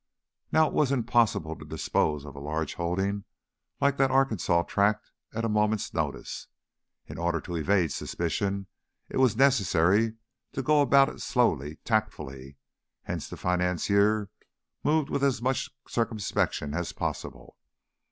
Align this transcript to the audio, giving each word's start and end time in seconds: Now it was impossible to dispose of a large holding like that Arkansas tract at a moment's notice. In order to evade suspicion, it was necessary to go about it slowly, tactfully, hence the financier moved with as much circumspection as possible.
Now 0.51 0.65
it 0.65 0.73
was 0.73 0.91
impossible 0.91 1.55
to 1.55 1.63
dispose 1.63 2.25
of 2.25 2.35
a 2.35 2.39
large 2.39 2.73
holding 2.73 3.23
like 3.79 3.97
that 3.97 4.09
Arkansas 4.09 4.63
tract 4.63 5.11
at 5.31 5.45
a 5.45 5.47
moment's 5.47 5.93
notice. 5.93 6.47
In 7.05 7.19
order 7.19 7.39
to 7.41 7.55
evade 7.55 7.91
suspicion, 7.91 8.65
it 9.09 9.17
was 9.17 9.35
necessary 9.37 10.15
to 10.53 10.63
go 10.63 10.81
about 10.81 11.09
it 11.09 11.21
slowly, 11.21 11.75
tactfully, 11.85 12.57
hence 13.03 13.29
the 13.29 13.37
financier 13.37 14.31
moved 14.83 15.11
with 15.11 15.23
as 15.23 15.39
much 15.39 15.69
circumspection 15.87 16.73
as 16.73 16.93
possible. 16.93 17.55